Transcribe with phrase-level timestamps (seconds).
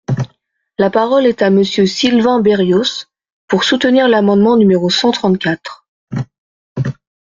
[0.79, 3.05] La parole est à Monsieur Sylvain Berrios,
[3.47, 5.85] pour soutenir l’amendement numéro cent trente-quatre.